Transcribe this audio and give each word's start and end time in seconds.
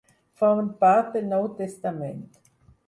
Formen 0.41 0.71
part 0.85 1.13
del 1.17 1.31
Nou 1.35 1.47
Testament. 1.61 2.29